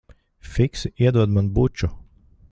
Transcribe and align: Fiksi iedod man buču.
Fiksi 0.53 0.91
iedod 1.03 1.35
man 1.35 1.53
buču. 1.59 1.91